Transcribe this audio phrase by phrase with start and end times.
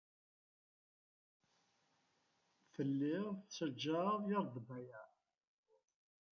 [2.73, 5.07] Telliḍ tettajjaḍ yir ḍḍbayeɛ.